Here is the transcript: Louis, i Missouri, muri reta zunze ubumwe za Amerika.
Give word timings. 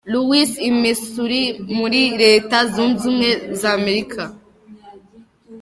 Louis, 0.13 0.51
i 0.67 0.69
Missouri, 0.81 1.43
muri 1.77 2.01
reta 2.23 2.57
zunze 2.71 2.99
ubumwe 3.05 3.29
za 3.59 3.69
Amerika. 3.79 4.21